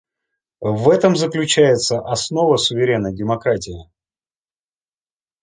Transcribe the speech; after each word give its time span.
В 0.61 0.89
этом 0.89 1.15
заключается 1.15 1.99
основа 1.99 2.57
суверенной 2.57 3.13
демократии. 3.15 3.87